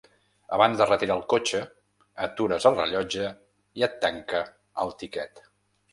[0.55, 1.59] Abans de retirar el cotxe
[2.27, 3.29] atures el rellotge
[3.83, 4.45] i et tanca
[4.87, 5.45] el tiquet.